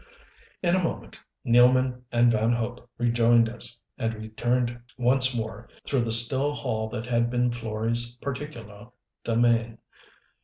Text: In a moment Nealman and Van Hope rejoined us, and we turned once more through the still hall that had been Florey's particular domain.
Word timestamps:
In 0.63 0.75
a 0.75 0.81
moment 0.81 1.19
Nealman 1.45 2.01
and 2.11 2.31
Van 2.31 2.53
Hope 2.53 2.89
rejoined 2.97 3.47
us, 3.47 3.83
and 3.99 4.15
we 4.15 4.29
turned 4.29 4.81
once 4.97 5.35
more 5.35 5.69
through 5.85 6.01
the 6.01 6.11
still 6.11 6.53
hall 6.53 6.89
that 6.89 7.05
had 7.05 7.29
been 7.29 7.51
Florey's 7.51 8.13
particular 8.15 8.87
domain. 9.23 9.77